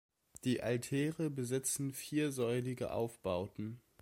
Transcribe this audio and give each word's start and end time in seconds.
Die 0.45 0.63
Altäre 0.63 1.29
besitzen 1.29 1.93
viersäulige 1.93 2.91
Aufbauten. 2.91 3.79